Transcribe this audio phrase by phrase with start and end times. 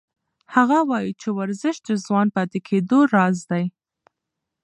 [0.55, 3.65] هغه وایي چې ورزش د ځوان پاتې کېدو راز دی.